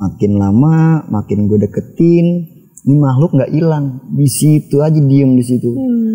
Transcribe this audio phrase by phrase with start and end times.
[0.00, 2.26] makin lama makin gue deketin
[2.80, 4.00] ini makhluk nggak hilang.
[4.08, 5.68] Di situ aja diem di situ.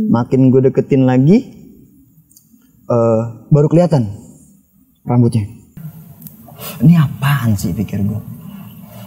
[0.09, 1.37] Makin gue deketin lagi
[2.89, 3.21] eh,
[3.53, 4.09] baru kelihatan
[5.05, 5.45] rambutnya.
[6.81, 8.21] Ini apaan sih pikir gue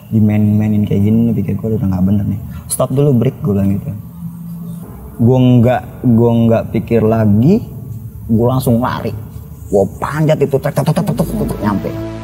[0.09, 2.41] dimain-mainin kayak gini pikir gue udah nggak bener nih.
[2.71, 3.91] Stop dulu break gue bilang gitu.
[5.19, 7.59] Gue nggak gue nggak pikir lagi
[8.31, 9.11] gue langsung lari.
[9.69, 12.18] Gue panjat itu tek tek, tek, tek, nyampe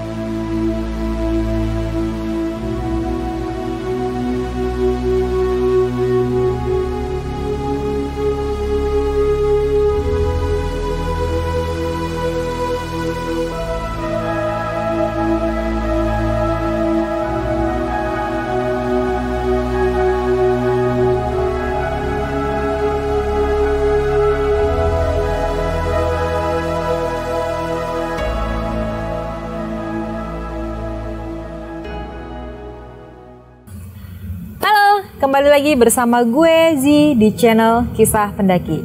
[35.34, 38.78] kembali lagi bersama gue Zi di channel Kisah Pendaki.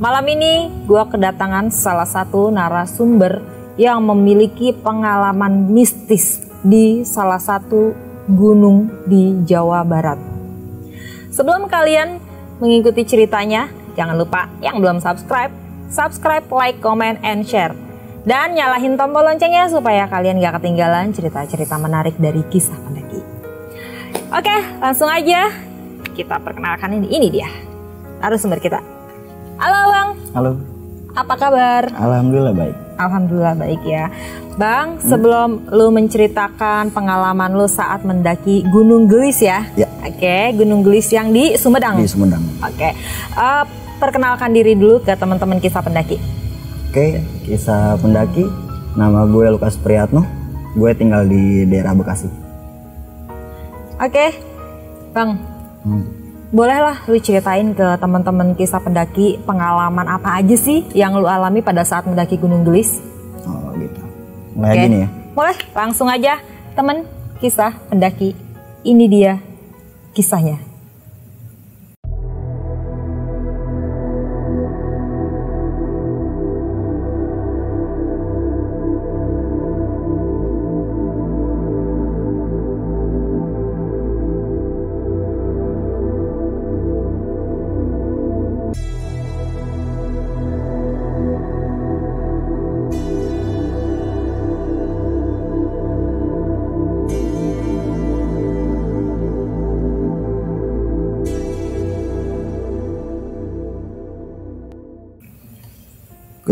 [0.00, 3.44] Malam ini gue kedatangan salah satu narasumber
[3.76, 7.92] yang memiliki pengalaman mistis di salah satu
[8.24, 10.16] gunung di Jawa Barat.
[11.28, 12.16] Sebelum kalian
[12.56, 15.52] mengikuti ceritanya, jangan lupa yang belum subscribe,
[15.92, 17.76] subscribe, like, comment, and share.
[18.24, 23.20] Dan nyalahin tombol loncengnya supaya kalian gak ketinggalan cerita-cerita menarik dari kisah pendaki.
[24.32, 25.71] Oke, langsung aja
[26.12, 27.08] kita perkenalkan ini.
[27.08, 27.48] Ini dia
[28.20, 28.78] narasumber kita.
[29.58, 30.50] Halo Bang, halo
[31.12, 31.82] apa kabar?
[31.92, 34.08] alhamdulillah baik Alhamdulillah baik ya.
[34.56, 39.64] Bang, sebelum lu menceritakan pengalaman lu saat mendaki Gunung Gelis ya.
[39.74, 39.88] Ya.
[40.04, 41.98] Oke, Gunung Gelis yang di Sumedang.
[41.98, 42.94] di Sumedang Oke.
[43.32, 43.64] Eh,
[43.98, 46.18] perkenalkan diri dulu ke teman-teman kisah pendaki.
[46.90, 47.06] oke
[47.46, 48.44] kisah pendaki
[48.92, 50.26] nama gue Lukas Priyatno
[50.74, 52.26] gue tinggal di daerah Bekasi
[54.02, 54.34] Oke.
[55.12, 55.36] Bang,
[55.82, 56.06] Hmm.
[56.54, 61.82] bolehlah lu ceritain ke teman-teman kisah pendaki pengalaman apa aja sih yang lu alami pada
[61.82, 63.02] saat mendaki Gunung Gelis?
[63.46, 64.02] oh gitu
[64.54, 64.82] mulai Oke.
[64.86, 66.44] gini ya Boleh, langsung aja
[66.76, 67.08] temen
[67.40, 68.36] kisah pendaki.
[68.84, 69.32] Ini dia
[70.12, 70.60] kisahnya.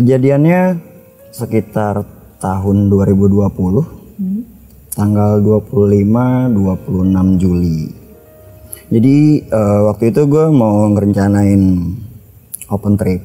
[0.00, 0.80] Kejadiannya
[1.28, 2.00] sekitar
[2.40, 3.52] tahun 2020,
[4.96, 7.92] tanggal 25 26 Juli.
[8.88, 11.60] Jadi eh, waktu itu gue mau ngerencanain
[12.72, 13.20] open trip.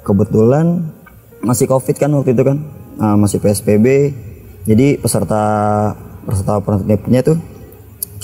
[0.00, 0.96] Kebetulan
[1.44, 2.64] masih covid kan waktu itu kan,
[2.96, 4.16] Ah, masih PSBB.
[4.64, 5.44] Jadi peserta
[6.24, 7.36] peserta open tripnya tuh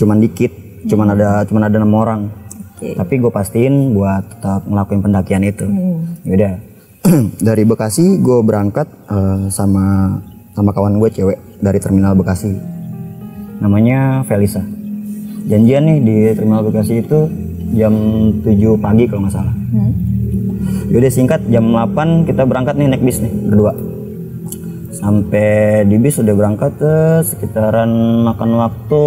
[0.00, 0.56] cuman dikit,
[0.88, 2.32] cuman ada cuman ada enam orang.
[2.80, 2.96] Oke.
[2.96, 5.68] Tapi gue pastiin buat tetap ngelakuin pendakian itu.
[6.24, 6.72] Yaudah.
[7.48, 10.16] dari Bekasi gue berangkat eh, sama
[10.56, 12.56] sama kawan gue cewek dari terminal Bekasi.
[13.60, 14.64] Namanya Felisa.
[15.44, 17.28] Janjian nih di terminal Bekasi itu
[17.76, 17.92] jam
[18.40, 19.52] 7 pagi kalau nggak salah.
[20.88, 23.76] Yaudah singkat jam 8 kita berangkat nih naik bis nih berdua.
[24.96, 29.04] Sampai di bis udah berangkat eh, sekitaran makan waktu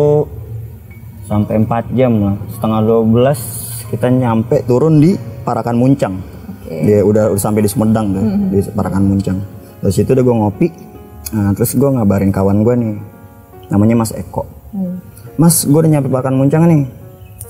[1.25, 2.79] sampai 4 jam lah setengah
[3.09, 6.36] 12 kita nyampe turun di Parakan Muncang
[6.67, 9.39] dia udah, udah sampai di Sumedang tuh di Parakan Muncang.
[9.79, 10.67] Dari situ udah gue ngopi.
[11.27, 12.95] Nah, terus gue ngabarin kawan gue nih.
[13.71, 14.43] Namanya Mas Eko.
[15.39, 16.83] Mas gue udah nyampe Parakan Muncang nih.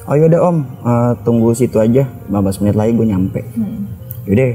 [0.07, 0.57] Oh yaudah om.
[0.63, 2.05] Eh, tunggu situ aja.
[2.29, 3.39] 15 menit lagi gue nyampe.
[4.29, 4.51] Yaudah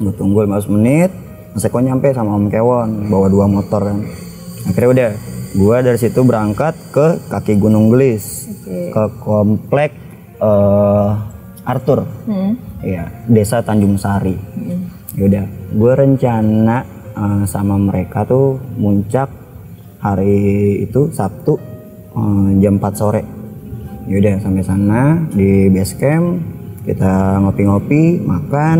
[0.00, 1.10] gue tunggu 15 menit.
[1.54, 4.02] Mas Eko nyampe sama Om Kewon bawa dua motor kan.
[4.66, 5.10] Akhirnya udah
[5.54, 8.48] gue dari situ berangkat ke kaki Gunung Gelis.
[8.64, 9.92] Ke komplek
[10.40, 11.10] eh,
[11.64, 12.04] Arthur
[12.84, 14.36] Iya, desa Tanjung Sari.
[15.16, 16.84] Yaudah, gue rencana
[17.16, 19.32] eh, sama mereka tuh muncak
[20.04, 21.56] hari itu Sabtu
[22.12, 23.22] eh, jam 4 sore.
[24.04, 26.44] Yaudah sampai sana di base camp
[26.84, 28.78] kita ngopi-ngopi, makan.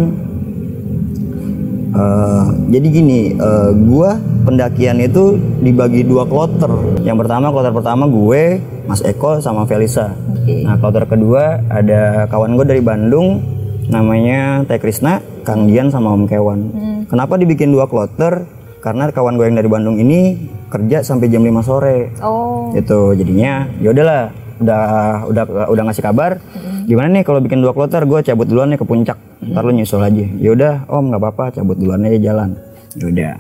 [1.95, 2.45] Eh,
[2.75, 6.71] jadi gini, eh, gua pendakian itu dibagi dua kloter.
[7.07, 8.59] Yang pertama kloter pertama gue,
[8.91, 10.11] Mas Eko sama Felisa.
[10.45, 13.41] Nah kloter kedua ada kawan gue dari Bandung,
[13.89, 16.61] namanya Teh Krisna, Kang Dian sama Om Kewan.
[17.09, 18.45] Kenapa dibikin dua kloter?
[18.85, 20.37] karena kawan gue yang dari Bandung ini
[20.69, 22.69] kerja sampai jam 5 sore Oh.
[22.77, 24.29] itu jadinya ya udahlah
[24.65, 24.85] udah
[25.29, 26.41] udah udah ngasih kabar
[26.89, 30.01] gimana nih kalau bikin dua kloter gue cabut duluan nih ke puncak ntar lu nyusul
[30.01, 30.27] aja.
[30.41, 32.57] Ya udah om nggak apa-apa cabut duluan aja jalan.
[32.97, 33.35] Ya udah.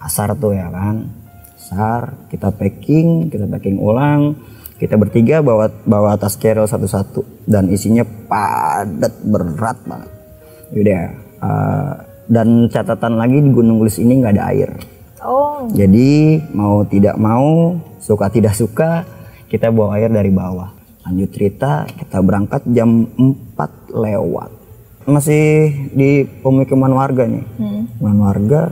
[0.00, 1.08] Asar tuh ya kan?
[1.56, 4.36] Asar kita packing kita packing ulang
[4.80, 10.10] kita bertiga bawa bawa tas carrier satu-satu dan isinya padat berat banget.
[10.72, 11.04] Udah
[11.40, 11.92] eh,
[12.30, 14.72] dan catatan lagi di Gunung Gelis ini nggak ada air.
[15.20, 15.68] Oh.
[15.76, 19.04] jadi mau tidak mau, suka tidak suka,
[19.50, 20.70] kita bawa air dari bawah.
[21.02, 24.50] Lanjut cerita, kita berangkat jam 4 lewat.
[25.10, 27.42] Masih di pemukiman warga nih.
[27.58, 28.62] Pemukiman warga.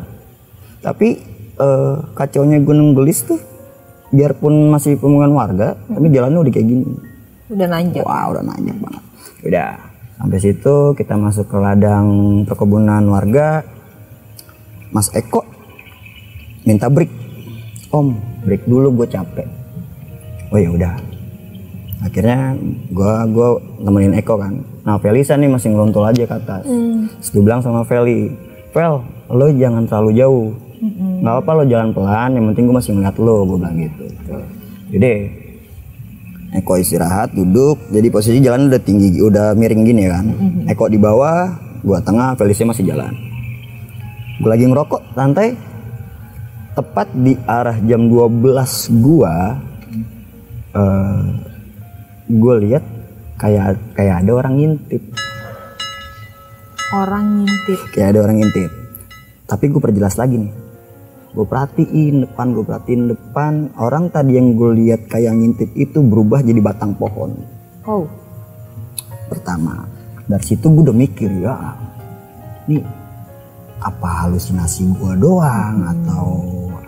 [0.79, 1.19] Tapi
[1.59, 3.43] eh, kacaunya Gunung Gelis tuh,
[4.15, 6.87] biarpun masih pemukiman warga, tapi jalannya udah kayak gini.
[7.51, 8.07] Udah nanjak.
[8.07, 9.05] Wah udah nanjak banget.
[9.43, 9.71] Udah
[10.15, 12.07] sampai situ kita masuk ke ladang
[12.47, 13.67] perkebunan warga.
[14.95, 15.43] Mas Eko
[16.63, 17.11] minta break.
[17.89, 18.15] Om,
[18.45, 19.58] break dulu gue capek.
[20.49, 20.95] Oh ya udah.
[21.99, 22.55] Akhirnya
[22.95, 24.55] gue gua nemenin Eko kan.
[24.87, 26.63] Nah Felisa nih masih ngelontul aja ke atas.
[26.65, 28.33] Terus gue bilang sama Feli,
[28.71, 30.49] Fel, lo jangan terlalu jauh.
[31.19, 34.05] Nggak apa lo jalan pelan, yang penting gue masih ngeliat lo, gue bilang gitu.
[34.95, 35.13] Jadi
[36.49, 37.77] Eko istirahat, duduk.
[37.93, 40.25] Jadi posisi jalan udah tinggi, udah miring gini kan.
[40.65, 41.53] Eko di bawah,
[41.85, 43.13] gua tengah, Felicia masih jalan.
[44.41, 45.53] Gue lagi ngerokok, santai.
[46.73, 49.61] Tepat di arah jam 12 gua,
[50.75, 51.23] eh
[52.29, 52.85] gue lihat
[53.39, 55.03] kayak kayak ada orang ngintip,
[56.93, 57.81] Orang ngintip.
[57.93, 58.71] kayak ada orang ngintip.
[59.45, 60.53] Tapi gue perjelas lagi nih.
[61.33, 63.53] Gue perhatiin depan, gue perhatiin depan.
[63.77, 67.33] Orang tadi yang gue lihat kayak ngintip itu berubah jadi batang pohon.
[67.85, 68.05] Oh.
[69.29, 69.85] pertama
[70.25, 71.77] dari situ gue udah mikir ya
[72.65, 72.81] ini
[73.77, 76.25] apa halusinasi gue doang atau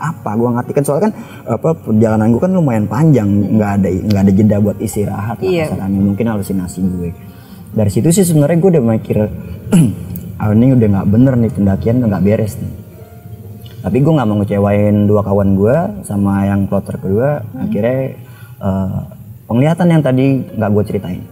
[0.00, 0.30] apa?
[0.34, 0.70] Gue ngerti.
[0.72, 1.12] Kan soalnya kan
[1.44, 3.28] apa perjalanan gue kan lumayan panjang.
[3.28, 5.64] Nggak ada nggak ada jeda buat istirahat lah Iya.
[5.68, 6.00] kasarannya.
[6.00, 7.10] mungkin halusinasi gue.
[7.70, 9.18] Dari situ sih sebenarnya gue udah mikir
[10.40, 12.72] ah ini udah nggak bener nih pendakian nggak beres nih.
[13.80, 17.40] Tapi gue nggak mau ngecewain dua kawan gue sama yang kloter kedua.
[17.56, 18.16] Akhirnya
[18.58, 19.00] eh,
[19.46, 21.22] penglihatan yang tadi nggak gue ceritain.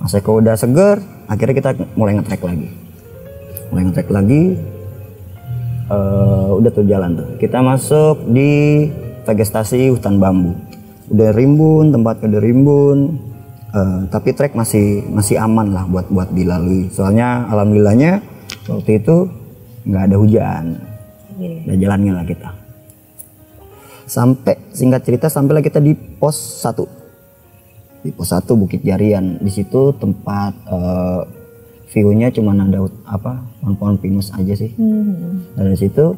[0.00, 0.96] Mas Eko udah seger,
[1.28, 2.72] akhirnya kita mulai ngetrek lagi.
[3.68, 4.56] Mulai ngetrek lagi,
[5.90, 7.28] eh, udah tuh jalan tuh.
[7.36, 8.86] Kita masuk di
[9.26, 10.54] vegetasi hutan bambu.
[11.10, 12.98] Udah rimbun, tempatnya udah rimbun.
[13.70, 16.90] Eh, tapi trek masih masih aman lah buat buat dilalui.
[16.90, 18.22] Soalnya alhamdulillahnya
[18.70, 19.30] waktu itu
[19.86, 20.64] nggak ada hujan.
[21.38, 21.58] Iya.
[21.66, 22.50] Udah jalannya lah kita.
[24.10, 26.34] Sampai singkat cerita sampailah kita di pos
[26.66, 26.82] 1
[28.02, 31.22] di pos 1 Bukit Jarian di situ tempat eh,
[31.90, 34.70] view-nya cuma ada apa pohon-pohon pinus aja sih.
[34.78, 35.42] Hmm.
[35.58, 36.14] dari situ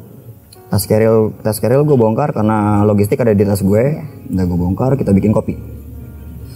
[0.69, 3.83] tas keril tas keril gue bongkar karena logistik ada di tas gue.
[4.29, 5.57] Udah gue bongkar kita bikin kopi.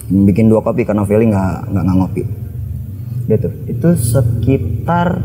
[0.08, 2.24] Bikin dua kopi karena Feli nggak nggak nggak ngopi.
[3.28, 5.20] Gitu itu sekitar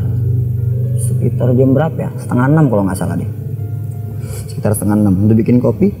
[0.97, 2.09] sekitar jam berapa ya?
[2.17, 3.29] Setengah enam kalau nggak salah deh.
[4.49, 5.13] Sekitar setengah enam.
[5.29, 5.93] Udah bikin kopi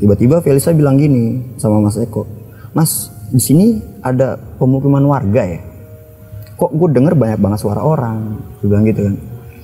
[0.00, 2.24] tiba-tiba Felisa bilang gini sama Mas Eko
[2.72, 3.66] Mas di sini
[4.00, 5.60] ada pemukiman warga ya
[6.60, 8.36] kok gue denger banyak banget suara orang?
[8.60, 9.16] Gue bilang gitu kan.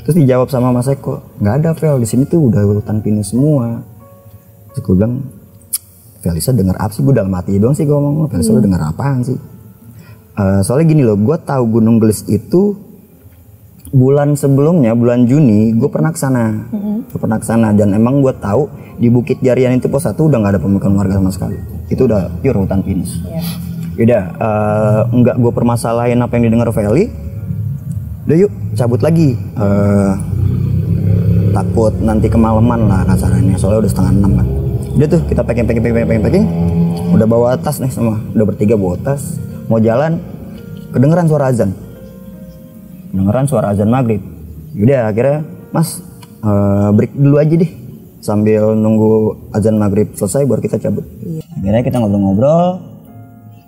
[0.08, 3.84] Terus dijawab sama Mas Eko nggak ada Vel di sini tuh udah hutan pinus semua.
[4.72, 5.14] Terus gue bilang
[6.24, 7.04] Felisa denger apa sih?
[7.04, 9.36] Gue dalam hati doang sih gue ngomong Felisa lu denger apaan sih?
[10.36, 12.80] Eh, soalnya gini loh gue tahu Gunung Gelis itu
[13.92, 16.64] bulan sebelumnya bulan Juni gue pernah ke sana.
[17.12, 20.40] Gue pernah ke sana dan emang gue tahu di Bukit Jarian itu pos satu udah
[20.40, 21.60] nggak ada pemukiman warga sama sekali.
[21.92, 23.20] Itu udah pure hutan pinus
[23.96, 27.08] Yaudah, eh, nggak gue permasalahin apa yang didengar Feli.
[28.28, 29.32] Udah yuk, cabut lagi.
[29.34, 30.12] Eh,
[31.56, 34.46] takut nanti kemalaman lah kasarannya, soalnya udah setengah enam kan.
[35.00, 36.46] Udah tuh, kita packing, packing, packing, packing, packing.
[37.16, 39.40] Udah bawa tas nih semua, udah bertiga bawa tas.
[39.72, 40.20] Mau jalan,
[40.92, 41.72] kedengeran suara azan.
[43.08, 44.20] Kedengeran suara azan maghrib.
[44.76, 45.40] Yaudah, akhirnya,
[45.72, 46.04] mas,
[46.44, 47.72] eh, break dulu aja deh.
[48.20, 51.08] Sambil nunggu azan maghrib selesai, baru kita cabut.
[51.56, 52.95] Akhirnya kita ngobrol-ngobrol,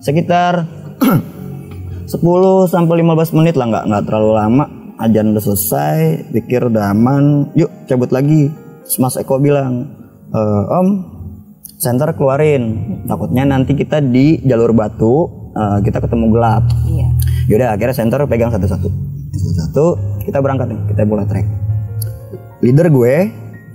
[0.02, 0.66] sekitar
[2.08, 4.64] 10 sampai 15 menit lah nggak nggak terlalu lama.
[4.98, 5.98] Ajan udah selesai
[6.34, 7.54] pikir udah aman.
[7.54, 8.50] Yuk cabut lagi.
[8.82, 9.86] Terus Mas Eko bilang
[10.32, 10.40] "E,
[10.72, 10.88] Om
[11.78, 12.64] center keluarin.
[13.06, 16.64] Takutnya nanti kita di jalur batu eh, kita ketemu gelap.
[16.88, 17.08] Iya.
[17.48, 18.88] yaudah akhirnya center pegang satu-satu.
[19.32, 19.84] Satu-satu
[20.28, 21.46] kita berangkat nih kita mulai trek.
[22.60, 23.14] Leader gue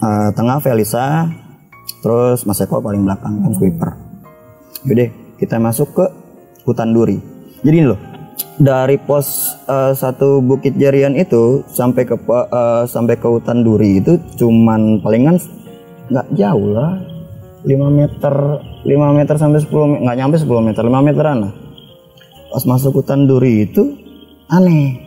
[0.04, 1.32] eh, tengah Felisa
[2.04, 3.90] terus Mas Eko paling belakang kan sweeper.
[4.84, 6.06] Yaudah kita masuk ke
[6.66, 7.18] hutan duri.
[7.64, 8.14] Jadi ini loh
[8.58, 14.18] dari pos eh, satu Bukit Jarian itu sampai ke eh, sampai ke hutan duri itu
[14.38, 15.38] cuman palingan
[16.10, 17.00] nggak jauh lah.
[17.64, 18.34] 5 meter
[18.84, 21.54] 5 meter sampai 10 meter nggak nyampe 10 meter 5 meteran lah.
[22.52, 23.98] Pas masuk hutan duri itu
[24.52, 25.00] aneh.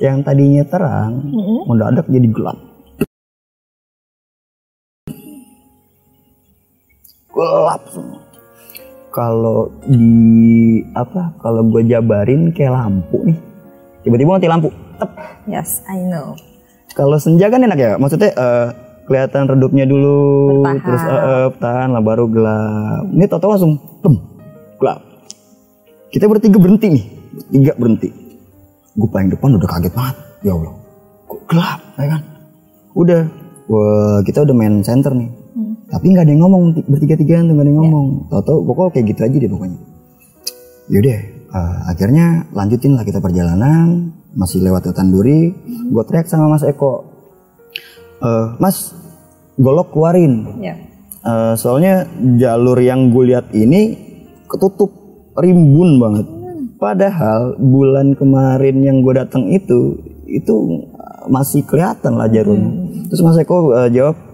[0.00, 1.20] Yang tadinya terang
[1.68, 2.58] mendadak jadi gelap.
[7.32, 8.21] Gelap semua
[9.12, 13.38] kalau di apa kalau gue jabarin kayak lampu nih.
[14.02, 15.10] Tiba-tiba mati lampu tep.
[15.46, 16.34] Yes, I know.
[16.92, 18.68] kalau senja kan enak ya maksudnya eh,
[19.08, 20.76] kelihatan redupnya dulu Bertahan.
[20.84, 23.04] terus eh, eh, tahan lah baru gelap.
[23.12, 24.14] Ini tau langsung tem
[24.76, 25.00] gelap.
[26.12, 27.04] Kita bertiga berhenti nih
[27.48, 28.08] tiga berhenti.
[28.92, 30.74] Gue paling depan udah kaget banget ya allah.
[31.28, 32.22] Kok gelap ya kan?
[32.92, 33.20] Udah
[33.72, 35.32] wah kita udah main center nih
[35.92, 38.06] tapi nggak ada yang ngomong bertiga tigaan tuh nggak ada yang ngomong.
[38.32, 39.78] Tau-tau pokoknya kayak gitu aja deh pokoknya.
[40.88, 41.18] Yaudah
[41.52, 45.52] eh, akhirnya lanjutin lah kita perjalanan masih lewat hutan duri
[45.92, 47.12] gue teriak sama mas Eko.
[48.24, 48.96] "Eh, mas
[49.60, 50.64] golok keluarin.
[50.64, 50.80] Ya.
[51.28, 52.08] Eh, soalnya
[52.40, 53.92] jalur yang gue lihat ini
[54.48, 54.96] ketutup
[55.36, 56.26] rimbun banget.
[56.80, 60.88] Padahal bulan kemarin yang gue datang itu itu
[61.28, 62.72] masih kelihatan lah jalurnya.
[63.12, 64.31] Terus mas Eko eh, jawab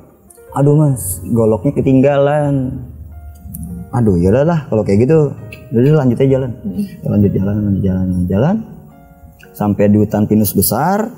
[0.56, 2.84] aduh mas goloknya ketinggalan.
[3.88, 5.32] Aduh ya lah kalau kayak gitu
[5.72, 8.56] udah lanjut aja jalan Kita lanjut jalan lanjut jalan lanjut jalan.
[9.56, 11.08] Sampai di hutan pinus besar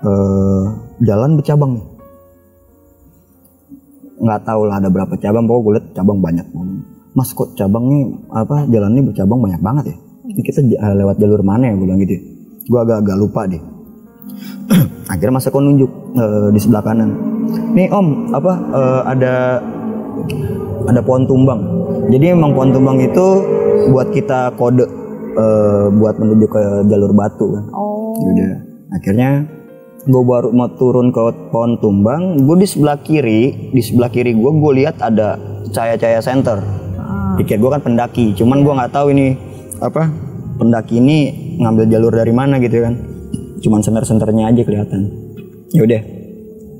[0.00, 0.64] eh
[1.04, 1.86] jalan bercabang nih.
[4.20, 6.46] Nggak tahu lah ada berapa cabang pokoknya gue liat cabang banyak
[7.10, 9.96] mas kok cabangnya apa jalannya bercabang banyak banget ya?
[10.30, 12.22] Ini kita eh, lewat jalur mana ya gue bilang gitu ya.
[12.70, 13.62] gue agak-agak lupa deh.
[15.10, 17.10] Akhirnya mas Eko nunjuk eh, di sebelah kanan
[17.74, 19.34] nih om apa eh, ada
[20.88, 21.60] ada pohon tumbang
[22.10, 23.26] jadi emang pohon tumbang itu
[23.90, 24.84] buat kita kode
[25.36, 27.90] eh, buat menuju ke jalur batu kan Oh.
[28.20, 28.52] Udah.
[28.92, 29.30] Akhirnya
[30.00, 31.20] gue baru mau turun ke
[31.52, 35.40] pohon tumbang, gue di sebelah kiri, di sebelah kiri gue gue lihat ada
[35.70, 36.58] cahaya-cahaya center.
[37.38, 39.38] Pikir gue kan pendaki, cuman gue nggak tahu ini
[39.80, 40.10] apa
[40.60, 41.18] pendaki ini
[41.62, 42.94] ngambil jalur dari mana gitu kan.
[43.60, 45.00] Cuman center-centernya aja kelihatan.
[45.70, 46.02] Ya udah,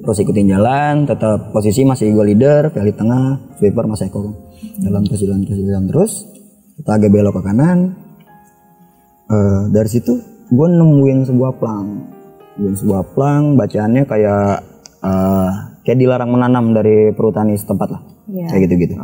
[0.01, 4.33] terus ikutin jalan, tetap posisi masih gue leader, Feli tengah, sweeper Mas Eko.
[4.81, 6.13] Jalan terus jalan terus jalan terus,
[6.81, 7.79] kita agak belok ke kanan,
[9.31, 10.19] Eh, dari situ
[10.51, 11.87] gue nemuin sebuah plang.
[12.59, 14.47] Nemuin sebuah plang bacaannya kayak
[15.07, 15.51] eh,
[15.87, 18.03] kayak dilarang menanam dari perhutani setempat lah.
[18.31, 18.47] Iya.
[18.47, 18.95] kayak gitu gitu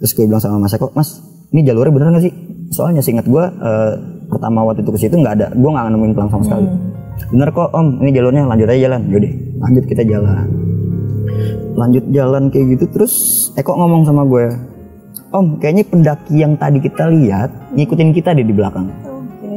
[0.00, 1.20] terus gue bilang sama mas Eko mas
[1.52, 2.32] ini jalurnya bener gak sih?
[2.72, 3.92] Soalnya seingat gue eh,
[4.28, 5.48] pertama waktu itu ke situ nggak ada.
[5.56, 6.68] Gue nggak nemuin plang sama sekali.
[7.32, 8.04] Bener kok om.
[8.04, 9.02] Ini jalurnya lanjut aja jalan.
[9.08, 10.48] Yaudah lanjut kita jalan
[11.76, 13.14] lanjut jalan kayak gitu terus
[13.54, 14.50] Eko ngomong sama gue
[15.30, 18.90] om kayaknya pendaki yang tadi kita lihat ngikutin kita deh di belakang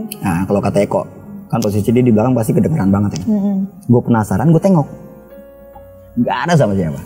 [0.03, 0.19] Oke.
[0.19, 1.01] Nah, kalau kata Eko,
[1.47, 3.23] kan posisi dia di belakang pasti kedengeran banget ya.
[3.87, 4.87] Gue penasaran, gue tengok.
[6.19, 7.01] Nggak ada sama siapa.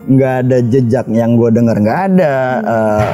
[0.00, 3.08] Nggak ada jejak yang gue denger, nggak ada eh,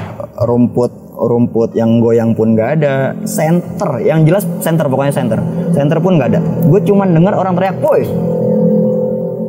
[0.47, 3.17] rumput rumput yang goyang pun nggak ada.
[3.27, 5.41] Center, yang jelas center pokoknya center.
[5.75, 6.41] Center pun nggak ada.
[6.69, 8.05] Gue cuman denger orang teriak, "Woi!"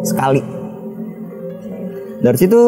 [0.08, 0.42] Sekali.
[2.24, 2.62] Dari situ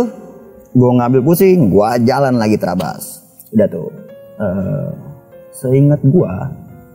[0.75, 3.23] gue ngambil pusing, gue jalan lagi terabas.
[3.55, 3.89] Udah tuh.
[4.39, 4.89] Eh,
[5.55, 6.31] seingat gue,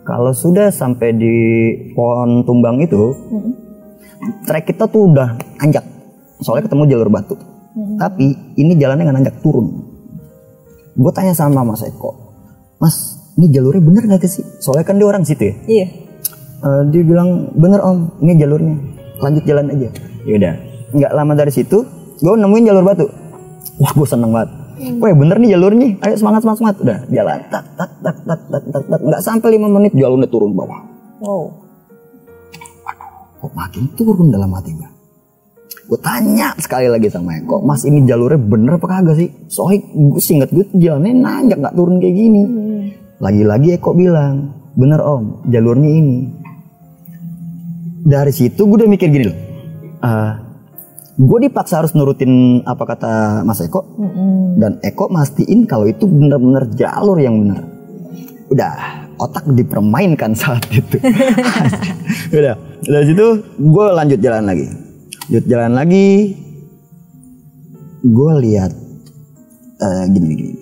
[0.04, 1.36] kalau sudah sampai di
[1.92, 3.12] pohon tumbang itu,
[4.46, 5.84] trek kita tuh udah anjak.
[6.40, 7.36] Soalnya ketemu jalur batu.
[7.74, 9.82] Tapi ini jalannya nggak nanjak turun.
[10.94, 12.14] Gue tanya sama Mas Eko,
[12.78, 14.46] Mas, ini jalurnya bener gak sih?
[14.62, 15.54] Soalnya kan dia orang situ ya.
[15.66, 15.86] Iya.
[16.64, 18.78] Eh, dia bilang bener om ini jalurnya
[19.20, 19.88] lanjut jalan aja
[20.24, 20.54] yaudah.
[20.94, 21.84] Nggak lama dari situ
[22.20, 23.06] gue nemuin jalur batu.
[23.80, 24.50] Wah gue seneng banget.
[25.00, 25.88] Wah bener nih jalurnya.
[26.02, 26.76] Ayo semangat semangat semangat.
[26.82, 27.38] Udah jalan.
[27.50, 29.00] Tak tak tak tak tak tak tak.
[29.00, 30.80] Nggak sampai lima menit jalurnya turun bawah.
[31.22, 31.44] Wow.
[33.44, 34.88] kok makin turun dalam hati gue
[35.84, 39.28] gue tanya sekali lagi sama Eko mas ini jalurnya bener apa kagak sih?
[39.52, 42.42] Soalnya gue singkat gue jalannya nanjak nggak turun kayak gini.
[43.20, 46.18] Lagi-lagi Eko bilang bener om jalurnya ini.
[48.00, 49.53] Dari situ gue udah mikir gini loh
[51.14, 53.12] gue dipaksa harus nurutin apa kata
[53.46, 53.86] Mas Eko?
[54.58, 57.74] Dan Eko mastiin kalau itu bener-bener jalur yang benar
[58.50, 58.72] udah
[59.18, 60.98] otak dipermainkan saat itu.
[62.34, 64.66] Udah dari situ gue lanjut jalan lagi.
[65.30, 66.08] Lanjut jalan lagi.
[68.04, 68.72] Gue lihat
[69.80, 70.54] eh, gini gini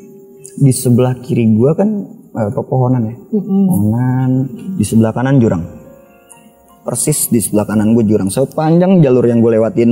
[0.53, 1.89] di sebelah kiri gue kan
[2.39, 3.15] eh, pepohonan ya?
[3.33, 4.31] Pepohonan.
[4.79, 5.82] Di sebelah kanan jurang
[6.83, 8.29] persis di sebelah kanan gue jurang.
[8.29, 9.91] Sepanjang jalur yang gue lewatin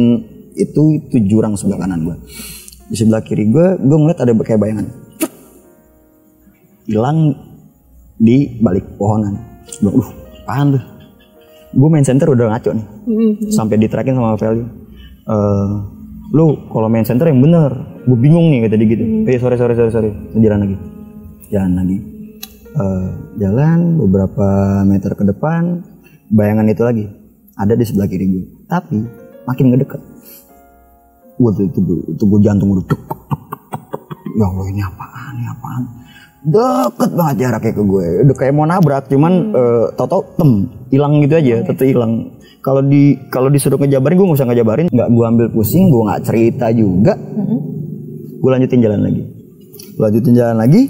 [0.59, 2.17] itu itu jurang sebelah kanan gue
[2.91, 4.87] di sebelah kiri gue gue ngeliat ada kayak bayangan.
[6.91, 7.39] Hilang
[8.19, 9.39] di balik pohonan.
[9.79, 10.09] Gue uh
[10.43, 10.85] apaan tuh?
[11.71, 12.87] Gue main center udah ngaco nih.
[13.55, 14.67] Sampai diterakin sama value.
[15.23, 15.73] Eh,
[16.35, 17.71] lu kalau main center yang bener.
[18.03, 19.05] Gue bingung nih kata dia gitu.
[19.31, 20.11] Eh sorry sorry sorry sorry.
[20.35, 20.77] Jalan lagi.
[21.55, 21.99] Jalan lagi.
[22.75, 24.49] Eh, jalan beberapa
[24.83, 25.87] meter ke depan
[26.31, 27.05] bayangan itu lagi
[27.59, 28.45] ada di sebelah kiri gue.
[28.71, 28.97] Tapi
[29.45, 30.01] makin ngedeket
[31.41, 31.83] gue tuh, tuh,
[32.21, 33.01] tuh, gue jantung udah dek,
[34.37, 35.83] ya Allah ini apaan ini apaan?
[36.41, 38.07] Deket banget jaraknya ke gue.
[38.29, 42.37] Udah kayak mau nabrak cuman eh, tau-tau tem hilang gitu aja tetep hilang.
[42.61, 44.87] Kalau di kalau disuruh ngejabarin gue nggak usah ngejabarin.
[44.93, 47.17] Nggak gue ambil pusing gue nggak cerita juga.
[48.41, 49.23] Gue lanjutin jalan lagi.
[50.01, 50.83] Gua lanjutin jalan lagi.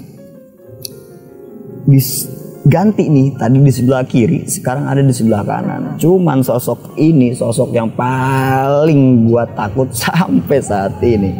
[1.83, 2.27] Dis
[2.61, 5.97] ganti nih tadi di sebelah kiri sekarang ada di sebelah kanan.
[5.97, 11.33] Cuman sosok ini sosok yang paling gua takut sampai saat ini.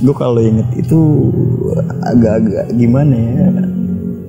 [0.00, 1.28] Gue kalau inget itu
[2.08, 3.48] agak-agak gimana ya?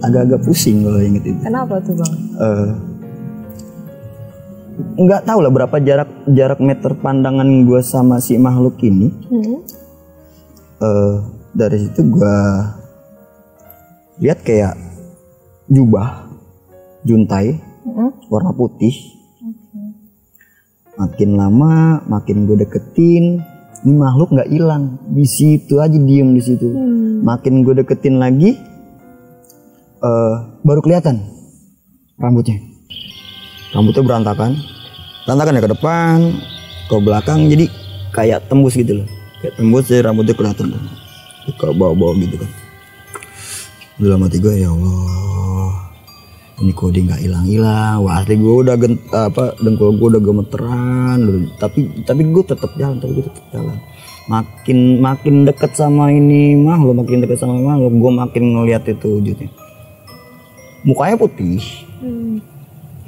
[0.04, 1.40] Agak-agak pusing kalau inget itu.
[1.40, 2.14] Kenapa tuh bang?
[2.44, 2.70] Eh,
[5.00, 9.16] nggak tahu lah berapa jarak jarak meter pandangan gue sama si makhluk ini.
[10.82, 11.16] Eh,
[11.56, 12.38] dari situ gue
[14.20, 14.91] lihat kayak
[15.72, 16.28] jubah
[17.08, 17.58] juntai
[18.28, 18.94] warna putih.
[21.00, 23.42] Makin lama makin gue deketin
[23.82, 25.02] ini makhluk nggak hilang.
[25.10, 26.68] Di situ aja diem di situ.
[27.24, 28.54] Makin gue deketin lagi
[30.04, 31.24] eh, baru kelihatan
[32.20, 32.60] rambutnya.
[33.72, 34.52] Rambutnya berantakan.
[35.26, 36.18] Berantakan ya ke depan
[36.92, 37.66] ke belakang jadi
[38.12, 39.08] kayak tembus gitu loh.
[39.42, 40.76] Kayak tembus jadi rambutnya kelihatan.
[41.48, 42.52] Tuh ke bawah-bawah gitu kan.
[43.98, 45.41] Dalam hati gue ya Allah
[46.62, 48.06] ini kode nggak hilang-hilang.
[48.06, 51.20] Wah asli gue udah gent, apa dengkul gue udah gemeteran
[51.58, 53.78] tapi tapi gue tetap jalan tapi gue tetap jalan.
[54.30, 59.50] Makin makin deket sama ini makhluk makin deket sama makhluk gue makin ngeliat itu wujudnya.
[60.86, 61.62] Mukanya putih.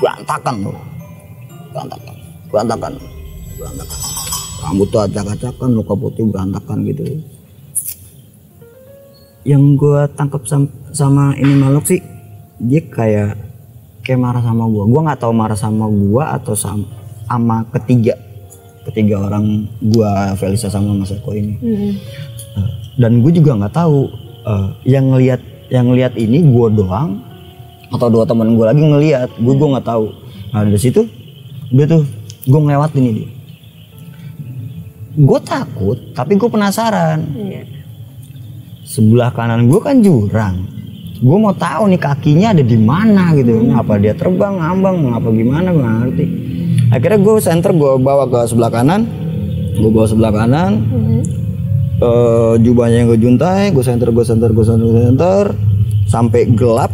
[0.01, 0.77] Berantakan tuh.
[1.74, 2.15] Berantakan.
[2.50, 2.93] Berantakan.
[3.57, 4.00] Berantakan.
[4.63, 7.03] Rambut tuh acak-acakan muka putih berantakan gitu.
[9.43, 12.00] Yang gue tangkap sam- sama ini makhluk sih
[12.63, 13.35] dia kayak
[14.03, 16.85] kayak marah sama gue gue nggak tahu marah sama gue atau sama,
[17.27, 18.15] sama ketiga
[18.83, 21.55] ketiga orang gue Felisa sama Mas Eko ini.
[21.63, 24.11] Eh, dan gue juga nggak tahu
[24.43, 27.23] eh, yang ngelihat yang ngelihat ini gue doang
[27.89, 30.11] atau dua teman gue lagi ngelihat gue gue nggak tahu.
[30.51, 31.07] Nah dari situ
[31.71, 32.03] udah tuh
[32.43, 33.25] gue ngelewatin ini.
[35.15, 37.19] Gue takut tapi gue penasaran.
[37.33, 37.63] Iya.
[38.83, 40.69] sebelah kanan gue kan jurang
[41.19, 43.61] gue mau tahu nih kakinya ada di mana gitu.
[43.61, 46.25] Ini apa dia terbang ngambang apa gimana gue ngerti.
[46.93, 49.05] Akhirnya gue center gue bawa ke sebelah kanan.
[49.77, 50.71] Gue bawa sebelah kanan.
[52.03, 55.43] Eh, jubahnya yang gue juntai gue center gue center gue center gue center
[56.09, 56.91] sampai gelap.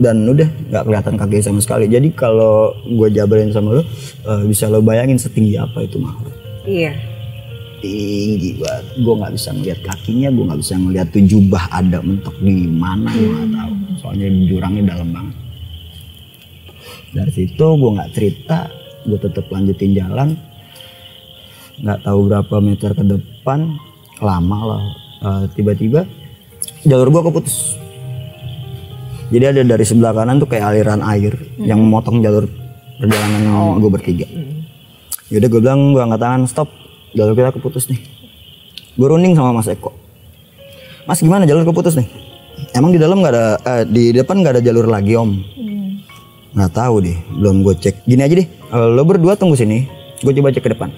[0.00, 1.84] Dan udah nggak kelihatan kaki sama sekali.
[1.84, 6.32] Jadi kalau gue jabarin sama lo eh, bisa lo bayangin setinggi apa itu makhluk
[6.64, 7.09] Iya.
[7.80, 8.84] Tinggi banget.
[9.00, 13.08] Gue nggak bisa ngeliat kakinya gue nggak bisa ngeliat tuh jubah ada mentok di mana
[13.12, 13.74] gue nggak tahu.
[14.00, 15.36] Soalnya jurangnya dalam banget.
[17.10, 18.58] Dari situ gue nggak cerita
[19.04, 20.28] gue tetap lanjutin jalan.
[21.80, 23.58] Nggak tahu berapa meter ke depan
[24.20, 24.84] lama lah.
[25.20, 26.04] Eh, tiba-tiba
[26.84, 27.76] jalur gue keputus.
[29.30, 32.50] Jadi ada dari sebelah kanan tuh kayak aliran air yang memotong jalur
[32.98, 34.26] perjalanan gue bertiga.
[35.30, 36.79] Yaudah gue bilang gue angkat tangan stop
[37.14, 38.00] jalur kita keputus nih.
[38.94, 39.94] Gue runding sama Mas Eko.
[41.06, 42.06] Mas gimana jalur keputus nih?
[42.76, 45.40] Emang di dalam nggak ada eh, di depan nggak ada jalur lagi om?
[46.50, 48.04] Nggak tahu deh, belum gue cek.
[48.04, 49.86] Gini aja deh, eh, lo berdua tunggu sini.
[50.20, 50.90] Gue coba cek ke depan.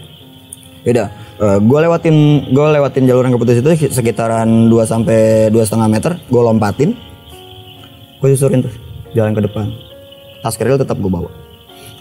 [0.83, 2.17] Yaudah, eh, gue lewatin
[2.51, 6.13] gue lewatin jalur yang keputus itu sekitaran 2 sampai dua setengah meter.
[6.27, 6.99] Gue lompatin,
[8.19, 8.75] gue susurin tuh
[9.15, 9.71] jalan ke depan.
[10.43, 11.31] Tas keril tetap gue bawa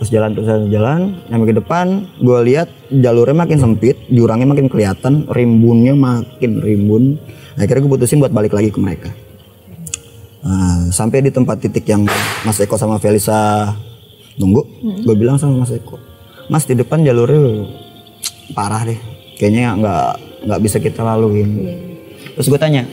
[0.02, 1.02] terus jalan terus jalan, jalan.
[1.30, 1.86] Nyampe ke depan
[2.18, 7.22] gue lihat jalurnya makin sempit jurangnya makin kelihatan rimbunnya makin rimbun.
[7.54, 9.14] Akhirnya gue putusin buat balik lagi ke mereka.
[10.42, 12.10] Nah, sampai di tempat titik yang
[12.42, 13.70] Mas Eko sama Felisa
[14.42, 14.66] nunggu
[15.06, 16.02] gue bilang sama Mas Eko
[16.50, 17.70] Mas di depan jalurnya
[18.58, 18.98] parah deh
[19.38, 20.10] kayaknya nggak
[20.50, 21.62] nggak bisa kita laluin.
[22.34, 22.90] Terus gue tanya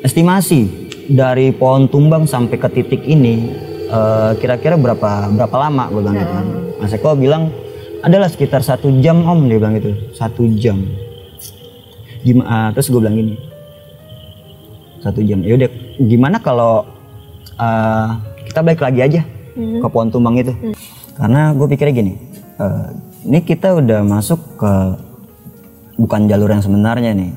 [0.00, 0.64] estimasi
[1.12, 6.32] dari pohon tumbang sampai ke titik ini eh, kira-kira berapa berapa lama gue bilang gitu
[6.32, 6.46] kan.
[6.80, 7.42] Mas Eko bilang
[8.00, 9.92] adalah sekitar satu jam om dia bilang gitu.
[10.14, 10.80] Satu jam.
[12.22, 13.34] Gimana terus gue bilang gini.
[15.02, 15.42] Satu jam.
[15.42, 16.86] Ya udah gimana kalau
[17.58, 18.08] eh,
[18.46, 19.20] kita balik lagi aja
[19.58, 20.54] ke pohon tumbang itu?
[21.18, 22.12] Karena gue pikirnya gini
[22.60, 22.86] eh,
[23.26, 24.72] ini kita udah masuk ke
[26.00, 27.32] bukan jalur yang sebenarnya nih.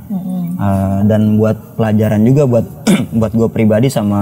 [0.53, 2.65] Uh, dan buat pelajaran juga buat
[3.19, 4.21] buat gue pribadi sama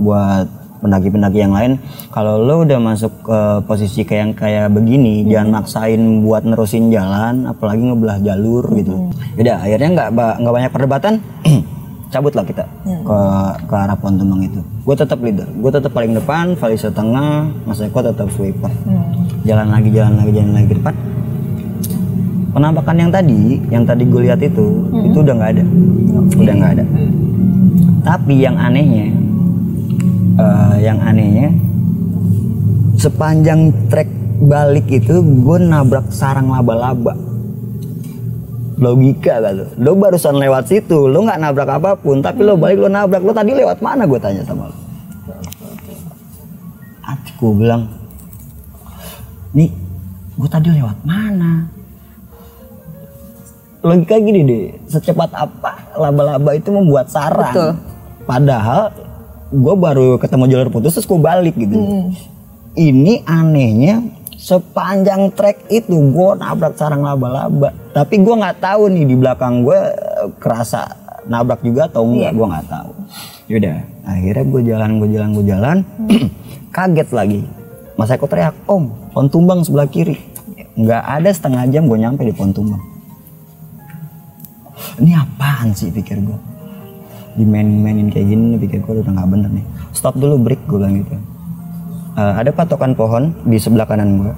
[0.00, 0.48] buat
[0.82, 1.78] pendaki-pendaki yang lain.
[2.10, 7.46] Kalau lo udah masuk ke posisi kayak yang kayak begini jangan maksain buat nerusin jalan
[7.46, 9.14] apalagi ngebelah jalur gitu.
[9.38, 10.08] Udah akhirnya nggak
[10.42, 11.14] nggak banyak perdebatan
[12.12, 13.18] cabut lah kita ke
[13.70, 14.60] ke arah pohon tumbang itu.
[14.82, 18.68] Gue tetap leader gue tetap paling depan Valisa tengah Mas Eko tetap sweeper.
[19.46, 20.94] Jalan lagi jalan lagi jalan lagi ke depan.
[22.52, 24.66] Penampakan yang tadi yang tadi gue lihat itu
[25.06, 25.64] itu udah nggak ada.
[26.36, 26.84] Udah nggak ada.
[28.02, 29.21] Tapi yang anehnya
[30.42, 31.54] eh, yang anehnya
[32.98, 34.10] sepanjang trek
[34.42, 37.14] balik itu gue nabrak sarang laba-laba.
[38.82, 39.68] Logika gak tuh?
[39.78, 43.22] Lo barusan lewat situ lo nggak nabrak apa pun tapi lo balik lo nabrak.
[43.22, 44.82] Lo tadi lewat mana gue tanya sama lo
[47.02, 47.90] hatiku bilang
[49.52, 49.68] nih
[50.38, 51.66] gue tadi lewat mana?
[53.82, 57.50] Logika gini deh secepat apa laba-laba itu membuat sarang?
[57.50, 57.72] Betul.
[58.22, 58.94] padahal
[59.52, 61.76] gue baru ketemu jalur putus terus gue balik gitu.
[62.72, 64.00] Ini anehnya
[64.40, 67.76] sepanjang trek itu gue nabrak sarang laba-laba.
[67.92, 70.88] Tapi gue nggak tahu nih di belakang gue eh, kerasa
[71.28, 72.90] nabrak juga atau enggak gue nggak tahu.
[73.52, 75.76] Yaudah akhirnya gue jalan gue jalan gue jalan.
[76.74, 77.40] Kaget lagi.
[78.00, 80.16] Mas Eko teriak om pohon tumbang sebelah kiri.
[80.72, 82.80] Nggak ada setengah jam gue nyampe di pohon tumbang.
[84.96, 86.51] Ini apaan sih pikir gue
[87.38, 89.64] dimain-mainin kayak gini nih pikir gue udah nggak bener nih.
[89.96, 91.14] Stop dulu break gue bilang gitu.
[92.16, 94.32] Eh, ada patokan pohon di sebelah kanan gue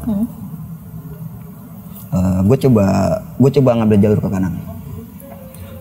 [2.44, 4.54] gue coba gue coba ngambil jalur ke kanan.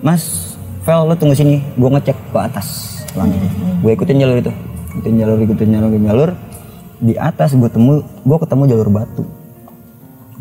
[0.04, 3.00] Mas Vel lo tunggu sini gue ngecek ke atas.
[3.16, 3.48] Bilang gitu.
[3.84, 4.52] gue ikutin jalur itu.
[4.96, 6.30] Ikutin jalur ikutin jalur ikutin jalur.
[7.04, 9.24] Di atas gue temu gue ketemu jalur batu.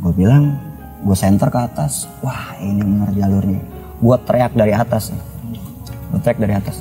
[0.03, 0.59] Gue bilang
[1.03, 2.11] gue center ke atas.
[2.25, 3.61] Wah ini bener jalurnya.
[4.03, 5.15] Gue teriak dari atas
[6.21, 6.77] teriak dari atas.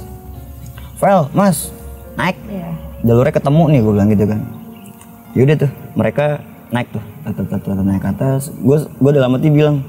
[1.00, 1.72] Vel mas.
[2.20, 2.36] Naik.
[2.46, 2.70] Iya.
[3.02, 4.42] jalurnya ketemu nih gue bilang gitu kan.
[5.34, 6.26] Yaudah tuh mereka
[6.70, 8.52] naik tuh tet- tet- naik ke atas.
[8.60, 9.82] Gue gue dalam hati bilang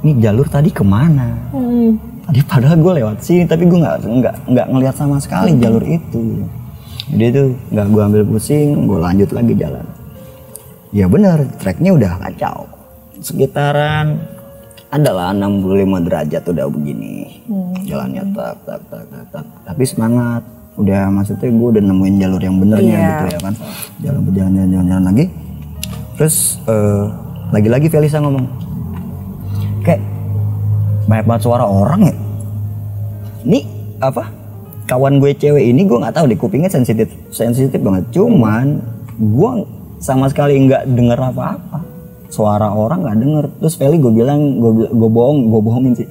[0.00, 1.36] ini jalur tadi ke mana?
[1.52, 1.96] Hmm.
[2.20, 6.46] tadi padahal gue lewat sini tapi gue nggak nggak nggak ngelihat sama sekali jalur itu.
[7.10, 7.42] Jadi itu
[7.74, 9.86] nggak gue ambil pusing gue lanjut lagi jalan.
[10.90, 12.66] Ya bener treknya udah kacau.
[13.18, 14.20] Sekitaran
[14.90, 17.14] adalah 65 derajat udah begini.
[17.86, 19.44] Jalannya tak tak tak tak tak.
[19.64, 20.42] Tapi semangat.
[20.78, 23.08] Udah maksudnya gue udah nemuin jalur yang benernya Iya.
[23.10, 23.54] gitu ya kan.
[24.00, 25.24] Jalan berjalan jalan jalan, jalan lagi.
[26.16, 27.04] Terus eh,
[27.50, 28.46] lagi-lagi Felisa ngomong
[29.80, 30.00] kayak
[31.06, 32.14] banyak banget suara orang ya.
[33.46, 33.60] Ini
[33.98, 34.24] apa?
[34.86, 38.10] Kawan gue cewek ini gue nggak tahu deh kupingnya sensitif sensitif banget.
[38.10, 38.82] Cuman
[39.14, 39.50] gue
[40.00, 41.78] sama sekali nggak denger apa-apa
[42.30, 43.44] suara orang nggak denger.
[43.60, 46.08] Terus Feli gue bilang gue gue bohong gue bohongin sih.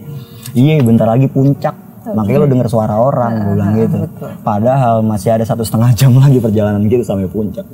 [0.54, 1.74] Iya bentar lagi puncak.
[2.10, 3.98] Makanya lo denger suara orang gue bilang gitu.
[4.44, 7.66] padahal masih ada satu setengah jam lagi perjalanan gitu sampai puncak.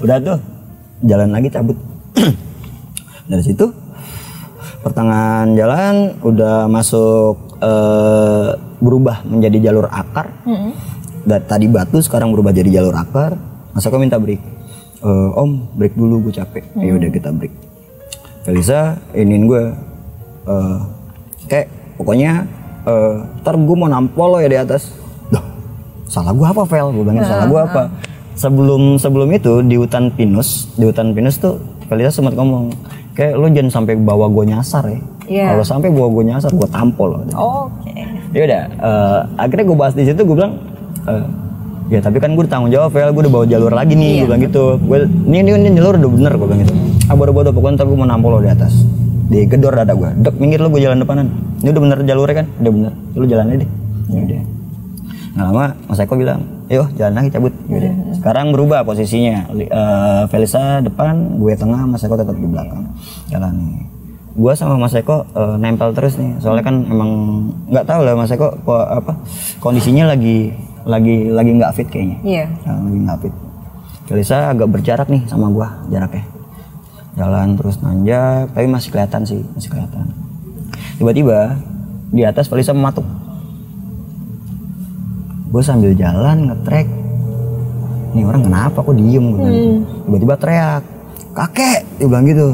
[0.00, 0.38] Udah tuh
[1.04, 1.76] jalan lagi cabut.
[3.30, 3.68] Dari situ
[4.80, 8.48] pertengahan jalan udah masuk eh,
[8.80, 10.32] berubah menjadi jalur akar.
[11.26, 13.36] Dari tadi batu sekarang berubah jadi jalur akar.
[13.76, 14.55] Masa kau minta break
[15.06, 16.66] Eh, om break dulu gue capek.
[16.82, 17.54] Ya udah kita break.
[18.42, 19.62] Felisa iniin gue
[20.50, 20.78] eh,
[21.46, 22.42] kayak pokoknya
[22.90, 24.90] eh, ntar gue mau nampol lo ya di atas.
[25.30, 25.42] Duh,
[26.10, 26.90] salah gue apa Vel?
[26.90, 27.84] Gue bilangin salah gue apa?
[28.36, 31.56] sebelum sebelum itu di hutan pinus di hutan pinus tuh
[31.88, 32.68] Felisa sempat ngomong
[33.16, 35.00] kayak lo jangan sampai bawa gue nyasar ya.
[35.26, 35.46] Iya.
[35.56, 37.18] kalau sampai bawa gue nyasar gue tampol lo.
[37.34, 37.96] Oke.
[38.36, 40.60] ya udah eh, akhirnya gue bahas di situ gue bilang
[41.08, 41.26] eh,
[41.86, 43.10] ya tapi kan gue tanggung jawab Vel.
[43.14, 44.64] Gue udah bawa jalur lagi nih gue bilang gitu.
[44.82, 46.74] Gue ini, ini ini jalur udah bener gue bilang gitu.
[47.06, 48.72] Ah bodoh bodoh pokoknya ntar gue mau nampol lo di atas.
[49.26, 51.26] Di gedor dada gue dek minggir lo gue jalan depanan.
[51.62, 52.46] Ini udah bener jalurnya kan?
[52.62, 52.92] Udah bener.
[53.14, 53.70] Lo jalan aja deh.
[54.10, 54.40] Ya udah.
[55.36, 57.52] Nggak lama Mas Eko bilang yuk jalan lagi cabut.
[57.70, 57.92] Yaudah.
[58.18, 59.50] sekarang berubah posisinya.
[59.54, 62.90] Li- eh, Felisa depan gue tengah Mas Eko tetap di belakang.
[63.30, 63.95] Jalan nih
[64.36, 66.36] gue sama Mas Eko eh, nempel terus nih.
[66.38, 67.10] Soalnya kan emang
[67.66, 69.16] nggak tahu lah Mas Eko ko- apa
[69.58, 70.52] kondisinya lagi
[70.84, 72.16] lagi lagi nggak fit kayaknya.
[72.22, 72.44] Iya.
[72.62, 73.34] Nah, lagi nggak fit.
[74.06, 76.24] Felisa agak berjarak nih sama gue jaraknya.
[77.16, 80.04] Jalan terus nanjak tapi masih kelihatan sih masih kelihatan.
[80.96, 81.56] Tiba-tiba
[82.12, 83.08] di atas Felisa mematuk.
[85.48, 86.84] Gue sambil jalan ngetrek
[88.12, 89.24] nih orang kenapa kok diem?
[89.32, 89.68] Gue gitu.
[90.06, 90.82] tiba-tiba teriak
[91.32, 91.80] kakek!
[91.96, 92.48] Dia bilang gitu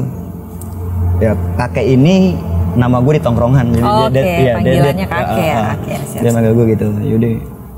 [1.19, 2.33] ya kakek ini
[2.73, 3.65] nama gue di tongkrongan.
[3.69, 5.67] Jadi Oh, dia- oke, dia- dia- panggilannya dia- kakek ya, ah, ah.
[5.75, 6.85] kakek, siap, dia manggil gue gitu.
[7.03, 7.31] Yaudah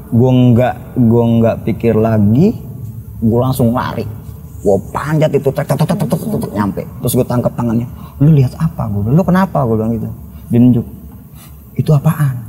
[0.06, 2.48] gue nggak gue nggak pikir lagi
[3.17, 4.06] gue langsung lari.
[4.62, 6.82] Gue panjat itu tek tek tek tek tek, tek, nyampe.
[7.02, 7.86] Terus gue tangkap tangannya.
[8.17, 8.88] Lu lihat apa?
[8.88, 9.62] gue lu kenapa?
[9.63, 10.10] gue bilang gitu.
[10.48, 10.86] Dia nunjuk
[11.76, 12.44] itu apaan